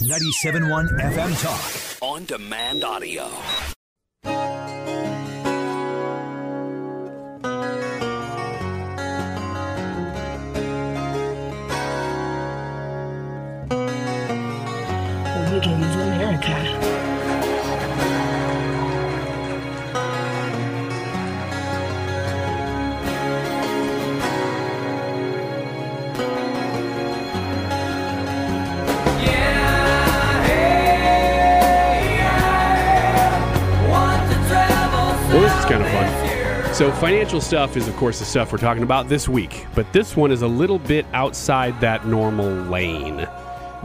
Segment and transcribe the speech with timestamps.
[0.00, 1.98] 97.1 FM Talk.
[2.02, 3.26] On demand audio.
[15.50, 16.77] Wiggins, America.
[36.78, 40.16] So, financial stuff is, of course, the stuff we're talking about this week, but this
[40.16, 43.26] one is a little bit outside that normal lane.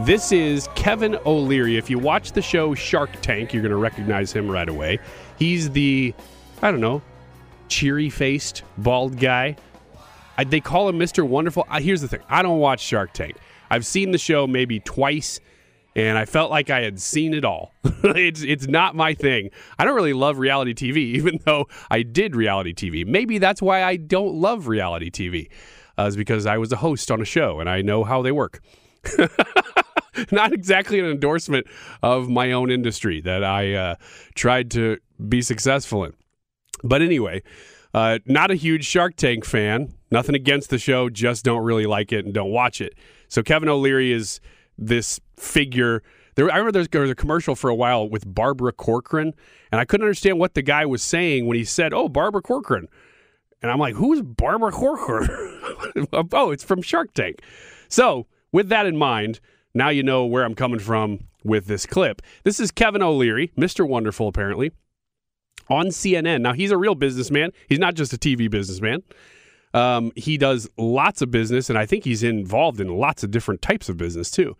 [0.02, 1.76] This is Kevin O'Leary.
[1.76, 5.00] If you watch the show Shark Tank, you're going to recognize him right away.
[5.40, 6.14] He's the,
[6.62, 7.02] I don't know,
[7.66, 9.56] cheery faced, bald guy.
[10.38, 11.26] I, they call him Mr.
[11.26, 11.66] Wonderful.
[11.72, 13.34] Here's the thing I don't watch Shark Tank.
[13.72, 15.40] I've seen the show maybe twice
[15.96, 17.72] and I felt like I had seen it all.
[17.84, 19.50] it's it's not my thing.
[19.78, 23.06] I don't really love reality TV, even though I did reality TV.
[23.06, 25.48] Maybe that's why I don't love reality TV,
[25.98, 28.32] uh, is because I was a host on a show and I know how they
[28.32, 28.60] work.
[30.32, 31.66] not exactly an endorsement
[32.02, 33.94] of my own industry that I uh,
[34.34, 34.98] tried to
[35.28, 36.14] be successful in.
[36.82, 37.42] But anyway,
[37.92, 39.94] uh, not a huge Shark Tank fan.
[40.10, 42.94] Nothing against the show, just don't really like it and don't watch it.
[43.28, 44.40] So Kevin O'Leary is
[44.78, 46.02] this figure.
[46.34, 49.34] There, I remember there was, there was a commercial for a while with Barbara Corcoran,
[49.70, 52.88] and I couldn't understand what the guy was saying when he said, "Oh, Barbara Corcoran,"
[53.62, 55.28] and I'm like, "Who's Barbara Corcoran?"
[56.32, 57.40] oh, it's from Shark Tank.
[57.88, 59.40] So, with that in mind,
[59.74, 62.22] now you know where I'm coming from with this clip.
[62.42, 63.86] This is Kevin O'Leary, Mr.
[63.86, 64.72] Wonderful, apparently,
[65.68, 66.40] on CNN.
[66.40, 67.52] Now, he's a real businessman.
[67.68, 69.02] He's not just a TV businessman.
[69.74, 73.60] Um, he does lots of business, and I think he's involved in lots of different
[73.60, 74.56] types of business too.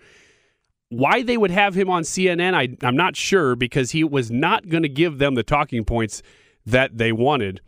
[0.90, 4.68] Why they would have him on CNN, I, I'm not sure because he was not
[4.68, 6.22] going to give them the talking points
[6.66, 7.60] that they wanted.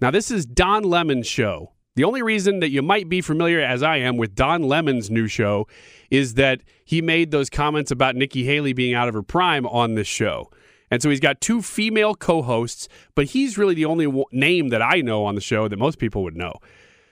[0.00, 1.72] Now, this is Don Lemon's show.
[1.94, 5.26] The only reason that you might be familiar, as I am, with Don Lemon's new
[5.26, 5.66] show
[6.10, 9.94] is that he made those comments about Nikki Haley being out of her prime on
[9.94, 10.50] this show.
[10.90, 14.82] And so he's got two female co hosts, but he's really the only name that
[14.82, 16.54] I know on the show that most people would know.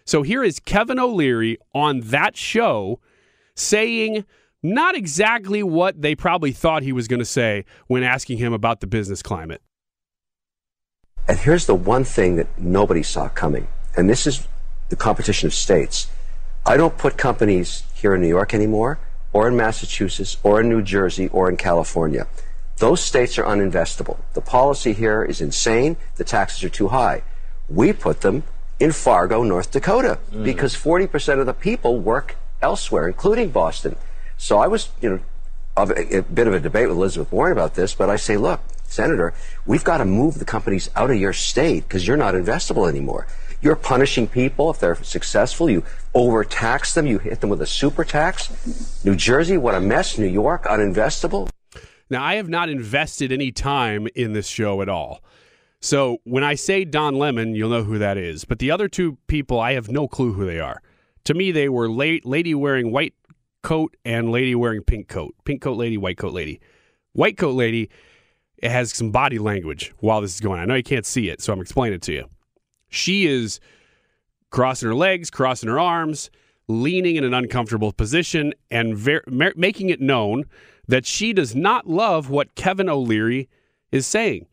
[0.05, 3.01] So here is Kevin O'Leary on that show
[3.55, 4.25] saying
[4.63, 8.81] not exactly what they probably thought he was going to say when asking him about
[8.81, 9.63] the business climate.
[11.29, 13.67] And here's the one thing that nobody saw coming,
[13.97, 14.47] and this is
[14.91, 16.09] the competition of states.
[16.65, 19.01] I don't put companies here in New York anymore,
[19.33, 22.29] or in Massachusetts, or in New Jersey, or in California.
[22.79, 24.19] Those states are uninvestable.
[24.35, 25.97] The policy here is insane.
[26.17, 27.23] The taxes are too high.
[27.69, 28.45] We put them
[28.79, 30.45] in Fargo, North Dakota, mm.
[30.45, 33.97] because 40% of the people work elsewhere, including Boston.
[34.37, 35.21] So I was, you know,
[35.77, 38.61] a, a bit of a debate with Elizabeth Warren about this, but I say, look,
[38.85, 42.89] Senator, we've got to move the companies out of your state because you're not investable
[42.89, 43.27] anymore.
[43.63, 45.69] You're punishing people if they're successful.
[45.71, 45.83] You
[46.15, 47.07] overtax them.
[47.07, 49.05] You hit them with a super tax.
[49.05, 50.19] New Jersey, what a mess.
[50.19, 51.49] New York, uninvestable.
[52.09, 55.23] Now, I have not invested any time in this show at all.
[55.81, 58.45] So when I say Don Lemon, you'll know who that is.
[58.45, 60.83] But the other two people, I have no clue who they are.
[61.25, 63.15] To me, they were lady wearing white
[63.63, 65.35] coat and lady wearing pink coat.
[65.45, 66.61] Pink coat lady, white coat lady.
[67.13, 67.91] White coat lady
[68.59, 70.63] It has some body language while this is going on.
[70.63, 72.29] I know you can't see it, so I'm explaining it to you.
[72.89, 73.61] She is
[74.51, 76.31] crossing her legs, crossing her arms,
[76.69, 80.45] leaning in an uncomfortable position, and ver- making it known
[80.89, 83.49] that she does not love what Kevin O'Leary
[83.93, 84.47] is saying.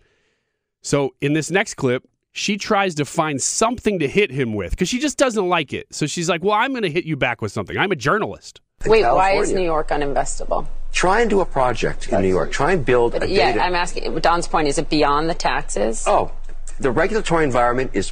[0.81, 4.89] So in this next clip, she tries to find something to hit him with because
[4.89, 5.87] she just doesn't like it.
[5.91, 7.77] So she's like, Well, I'm going to hit you back with something.
[7.77, 8.59] I'm a journalist.
[8.85, 9.37] Wait, California.
[9.37, 10.67] why is New York uninvestable?
[10.91, 12.51] Try and do a project in New York.
[12.51, 13.63] Try and build but, a yeah, data.
[13.63, 16.03] I'm asking, Don's point, is it beyond the taxes?
[16.05, 16.31] Oh,
[16.79, 18.11] the regulatory environment is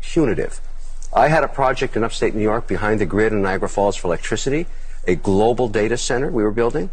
[0.00, 0.60] punitive.
[1.12, 4.08] I had a project in upstate New York behind the grid in Niagara Falls for
[4.08, 4.66] electricity,
[5.06, 6.90] a global data center we were building.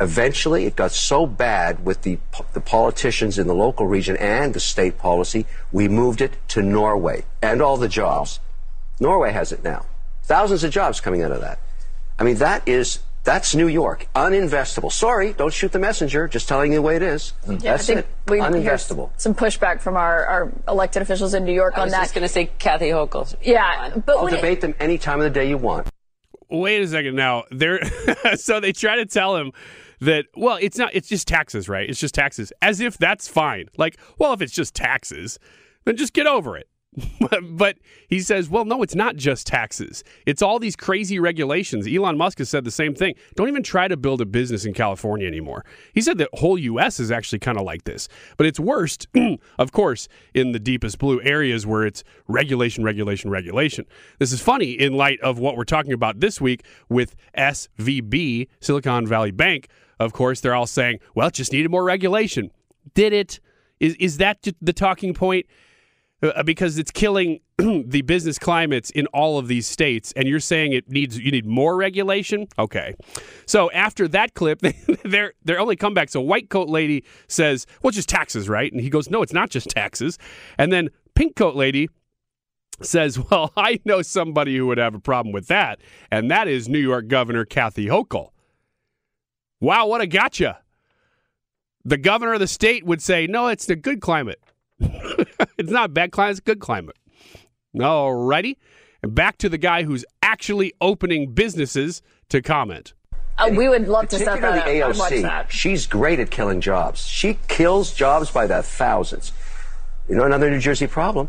[0.00, 2.18] Eventually, it got so bad with the,
[2.52, 7.24] the politicians in the local region and the state policy, we moved it to Norway
[7.42, 8.38] and all the jobs.
[9.00, 9.86] Norway has it now.
[10.22, 11.58] Thousands of jobs coming out of that.
[12.16, 14.08] I mean, that is That's New York.
[14.14, 14.90] Uninvestable.
[14.90, 16.26] Sorry, don't shoot the messenger.
[16.28, 17.34] Just telling you the way it is.
[17.42, 17.52] Mm-hmm.
[17.62, 18.06] Yeah, That's it.
[18.26, 19.10] We Uninvestable.
[19.18, 21.96] Some pushback from our, our elected officials in New York I on that.
[21.96, 23.36] I was just going to say Kathy Hochul.
[23.42, 25.88] Yeah, but I'll debate it, them any time of the day you want.
[26.48, 27.44] Wait a second now.
[27.50, 27.80] They're
[28.36, 29.52] so they try to tell him
[30.00, 30.94] that well, it's not.
[30.94, 31.86] It's just taxes, right?
[31.86, 33.66] It's just taxes, as if that's fine.
[33.76, 35.38] Like, well, if it's just taxes,
[35.84, 36.66] then just get over it.
[37.42, 40.02] but he says, well, no, it's not just taxes.
[40.26, 41.86] It's all these crazy regulations.
[41.86, 43.14] Elon Musk has said the same thing.
[43.36, 45.64] Don't even try to build a business in California anymore.
[45.94, 46.98] He said the whole U.S.
[46.98, 48.08] is actually kind of like this.
[48.36, 49.06] But it's worst,
[49.58, 53.84] of course, in the deepest blue areas where it's regulation, regulation, regulation.
[54.18, 59.06] This is funny in light of what we're talking about this week with SVB, Silicon
[59.06, 59.68] Valley Bank.
[60.00, 62.50] Of course, they're all saying, well, it just needed more regulation.
[62.94, 63.40] Did it?
[63.80, 65.46] Is, is that the talking point?
[66.20, 70.72] Uh, because it's killing the business climates in all of these states and you're saying
[70.72, 72.48] it needs you need more regulation?
[72.58, 72.94] Okay.
[73.46, 74.60] So after that clip
[75.04, 78.72] their their only comeback so white coat lady says well it's just taxes right?
[78.72, 80.18] And he goes no it's not just taxes.
[80.58, 81.88] And then pink coat lady
[82.80, 85.80] says well i know somebody who would have a problem with that
[86.10, 88.30] and that is new york governor kathy hochul.
[89.60, 90.60] Wow what a gotcha!
[91.84, 94.40] The governor of the state would say no it's a good climate
[95.58, 96.96] it's not bad climate, it's good climate.
[97.76, 98.56] Alrighty.
[99.02, 102.94] And back to the guy who's actually opening businesses to comment.
[103.36, 105.52] Uh, we would love to set that the AOC, that.
[105.52, 107.06] She's great at killing jobs.
[107.06, 109.32] She kills jobs by the thousands.
[110.08, 111.28] You know, another New Jersey problem.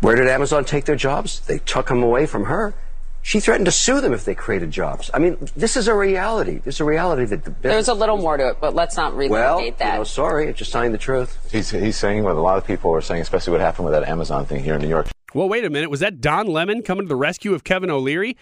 [0.00, 1.40] Where did Amazon take their jobs?
[1.40, 2.74] They took them away from her.
[3.22, 5.10] She threatened to sue them if they created jobs.
[5.12, 6.58] I mean, this is a reality.
[6.58, 7.72] This is a reality that the business.
[7.74, 9.92] There's a little more to it, but let's not relocate well, that.
[9.92, 11.38] You know, sorry, it's just telling the truth.
[11.52, 14.08] He's, he's saying what a lot of people are saying, especially what happened with that
[14.08, 15.08] Amazon thing here in New York.
[15.34, 15.90] Well, wait a minute.
[15.90, 18.36] Was that Don Lemon coming to the rescue of Kevin O'Leary?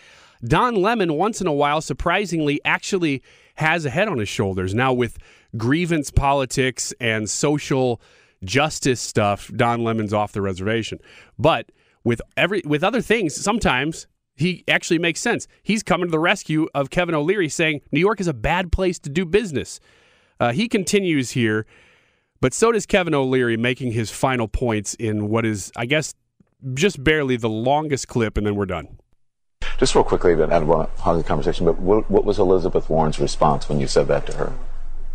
[0.45, 3.23] Don Lemon, once in a while, surprisingly, actually
[3.57, 4.75] has a head on his shoulders.
[4.75, 5.19] Now, with
[5.57, 8.01] grievance politics and social
[8.45, 11.01] justice stuff, Don Lemon's off the reservation.
[11.39, 11.73] But
[12.05, 14.07] with every with other things, sometimes
[14.39, 15.49] he actually makes sense.
[15.63, 18.99] He's coming to the rescue of Kevin O'Leary, saying New York is a bad place
[19.01, 19.81] to do business.
[20.39, 21.67] Uh, he continues here,
[22.41, 26.15] but so does Kevin O'Leary, making his final points in what is, I guess,
[26.75, 28.99] just barely the longest clip, and then we're done.
[29.79, 32.89] Just real quickly, I don't want to hog the conversation, but what, what was Elizabeth
[32.89, 34.53] Warren's response when you said that to her?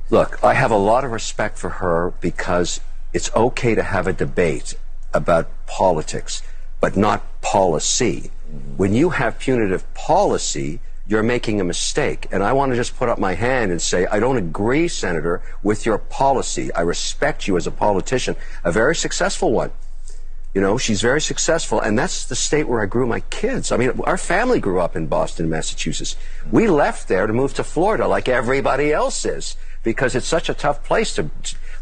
[0.09, 2.81] Look, I have a lot of respect for her because
[3.13, 4.75] it's okay to have a debate
[5.13, 6.41] about politics,
[6.81, 8.31] but not policy.
[8.77, 12.27] When you have punitive policy, you're making a mistake.
[12.31, 15.41] And I want to just put up my hand and say, I don't agree, Senator,
[15.61, 16.73] with your policy.
[16.73, 19.71] I respect you as a politician, a very successful one.
[20.53, 23.71] You know, she's very successful, and that's the state where I grew my kids.
[23.71, 26.15] I mean, our family grew up in Boston, Massachusetts.
[26.51, 30.53] We left there to move to Florida like everybody else is because it's such a
[30.53, 31.29] tough place to,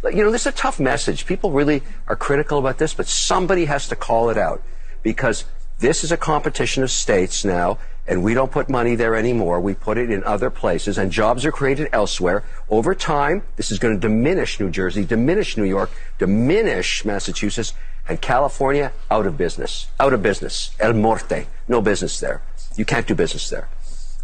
[0.05, 1.25] you know, this is a tough message.
[1.25, 4.63] People really are critical about this, but somebody has to call it out
[5.03, 5.43] because
[5.81, 9.59] this is a competition of states now, and we don't put money there anymore.
[9.59, 12.43] We put it in other places, and jobs are created elsewhere.
[12.69, 15.89] Over time, this is going to diminish New Jersey, diminish New York,
[16.19, 17.73] diminish Massachusetts,
[18.07, 19.87] and California out of business.
[19.99, 20.69] Out of business.
[20.79, 21.47] El Morte.
[21.67, 22.43] No business there.
[22.75, 23.67] You can't do business there.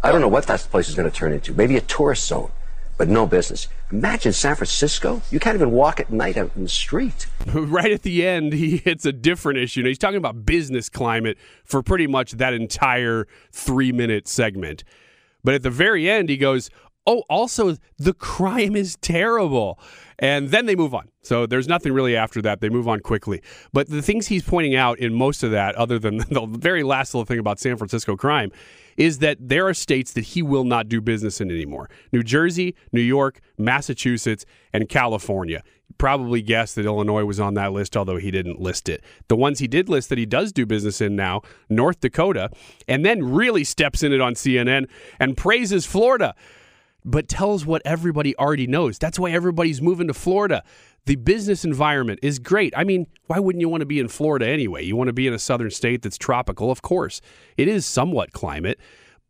[0.00, 1.52] I don't know what that place is going to turn into.
[1.54, 2.52] Maybe a tourist zone
[2.98, 3.68] but no business.
[3.90, 5.22] Imagine San Francisco.
[5.30, 7.26] You can't even walk at night out in the street.
[7.54, 9.82] right at the end, he hits a different issue.
[9.82, 14.84] Now, he's talking about business climate for pretty much that entire three minute segment.
[15.44, 16.68] But at the very end, he goes,
[17.08, 19.80] Oh, also, the crime is terrible.
[20.18, 21.08] And then they move on.
[21.22, 22.60] So there's nothing really after that.
[22.60, 23.40] They move on quickly.
[23.72, 27.14] But the things he's pointing out in most of that, other than the very last
[27.14, 28.52] little thing about San Francisco crime,
[28.98, 32.74] is that there are states that he will not do business in anymore New Jersey,
[32.92, 35.62] New York, Massachusetts, and California.
[35.96, 39.02] Probably guessed that Illinois was on that list, although he didn't list it.
[39.28, 42.50] The ones he did list that he does do business in now, North Dakota,
[42.86, 46.34] and then really steps in it on CNN and praises Florida
[47.04, 48.98] but tells what everybody already knows.
[48.98, 50.62] That's why everybody's moving to Florida.
[51.06, 52.74] The business environment is great.
[52.76, 54.84] I mean, why wouldn't you want to be in Florida anyway?
[54.84, 57.20] You want to be in a southern state that's tropical, of course.
[57.56, 58.78] It is somewhat climate,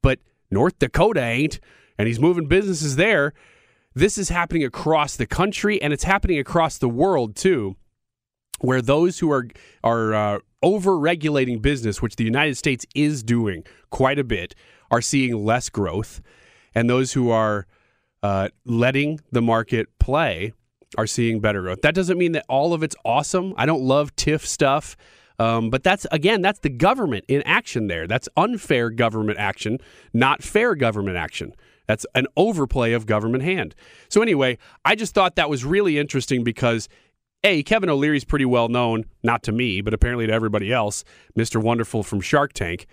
[0.03, 0.19] but
[0.51, 1.61] North Dakota ain't,
[1.99, 3.33] and he's moving businesses there.
[3.95, 7.77] This is happening across the country, and it's happening across the world too,
[8.61, 9.49] where those who are
[9.85, 14.55] are uh, over regulating business, which the United States is doing quite a bit,
[14.91, 16.21] are seeing less growth,
[16.75, 17.67] and those who are
[18.23, 20.53] uh, letting the market play
[20.97, 21.83] are seeing better growth.
[21.83, 23.55] That doesn't mean that all of it's awesome.
[23.57, 24.97] I don't love TIF stuff.
[25.39, 28.07] Um, but that's again, that's the government in action there.
[28.09, 29.79] That's unfair government action,
[30.13, 31.55] not fair government action.
[31.87, 33.75] That's an overplay of government hand.
[34.09, 36.89] So, anyway, I just thought that was really interesting because,
[37.45, 41.03] A, Kevin O'Leary's pretty well known, not to me, but apparently to everybody else,
[41.37, 41.61] Mr.
[41.63, 42.87] Wonderful from Shark Tank.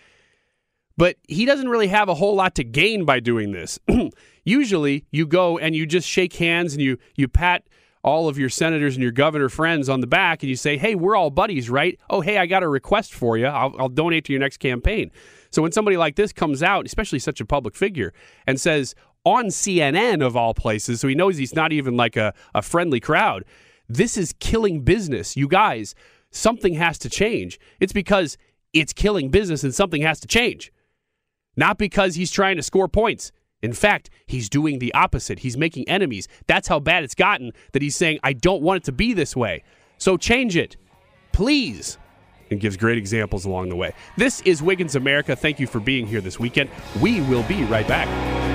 [0.97, 3.79] But he doesn't really have a whole lot to gain by doing this.
[4.45, 7.63] Usually, you go and you just shake hands and you, you pat
[8.05, 10.93] all of your senators and your governor friends on the back and you say, hey,
[10.93, 11.99] we're all buddies, right?
[12.09, 13.47] Oh, hey, I got a request for you.
[13.47, 15.11] I'll, I'll donate to your next campaign.
[15.49, 18.13] So when somebody like this comes out, especially such a public figure,
[18.45, 22.33] and says on CNN of all places, so he knows he's not even like a,
[22.53, 23.43] a friendly crowd,
[23.89, 25.35] this is killing business.
[25.35, 25.95] You guys,
[26.29, 27.59] something has to change.
[27.79, 28.37] It's because
[28.71, 30.71] it's killing business and something has to change.
[31.55, 33.31] Not because he's trying to score points.
[33.61, 35.39] In fact, he's doing the opposite.
[35.39, 36.27] He's making enemies.
[36.47, 39.35] That's how bad it's gotten that he's saying, I don't want it to be this
[39.35, 39.63] way.
[39.97, 40.77] So change it,
[41.31, 41.97] please.
[42.51, 43.93] And gives great examples along the way.
[44.17, 45.35] This is Wiggins America.
[45.35, 46.69] Thank you for being here this weekend.
[47.01, 48.54] We will be right back.